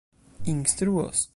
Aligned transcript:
instruos 0.45 1.29